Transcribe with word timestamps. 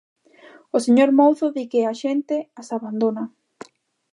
O 0.75 0.77
señor 0.85 1.09
Mouzo 1.17 1.47
di 1.55 1.63
que 1.71 1.81
a 1.91 1.93
xente 2.01 2.37
as 2.61 2.67
abandona. 2.77 3.23